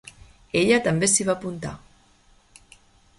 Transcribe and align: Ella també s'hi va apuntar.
Ella 0.61 0.79
també 0.87 1.09
s'hi 1.11 1.27
va 1.29 1.35
apuntar. 1.39 1.75